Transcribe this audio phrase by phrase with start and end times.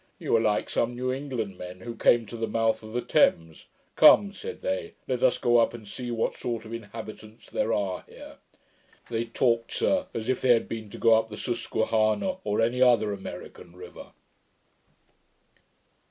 [0.17, 3.67] You are like some New England men who came to the mouth of the Thames.
[3.95, 8.03] "Come," said they, "let us go up and see what sort of inhabitants there are
[8.09, 8.37] here."
[9.11, 12.81] They talked, sir, as if they had been to go up the Susquehannah, or any
[12.81, 14.11] other American river.'